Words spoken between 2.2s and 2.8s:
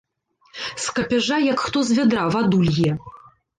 ваду